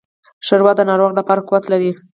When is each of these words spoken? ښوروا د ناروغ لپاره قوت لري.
ښوروا 0.45 0.71
د 0.77 0.81
ناروغ 0.89 1.11
لپاره 1.19 1.45
قوت 1.47 1.63
لري. 1.71 1.91